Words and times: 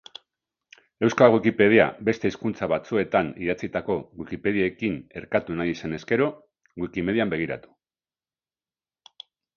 Euskal 1.07 1.33
Wikipedia 1.33 1.83
beste 2.07 2.31
hizkuntza 2.31 2.69
batzuetan 2.71 3.29
idatzitako 3.47 3.97
Wikipediekin 4.23 4.95
erkatu 5.23 5.59
nahi 5.61 5.77
izanez 5.77 6.01
gero, 6.13 6.31
WikiMedian 6.87 7.35
begiratu. 7.37 7.75